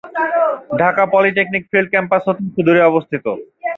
Dhaka 0.79 1.03
polytechnic 1.13 1.63
field 1.71 1.89
campus 1.91 2.21
হতে 2.27 2.41
একটু 2.47 2.61
দুরে 2.67 2.81
অবস্থিত। 2.83 3.25